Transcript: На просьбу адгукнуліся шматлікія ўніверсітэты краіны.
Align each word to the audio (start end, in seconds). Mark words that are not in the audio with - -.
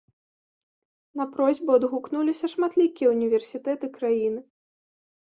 На 1.21 1.25
просьбу 1.35 1.69
адгукнуліся 1.79 2.51
шматлікія 2.57 3.15
ўніверсітэты 3.15 3.85
краіны. 4.03 4.41